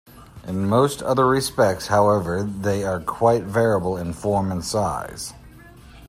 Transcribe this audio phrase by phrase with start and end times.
[0.47, 5.35] In most other respects, however, they are quite variable in form and size.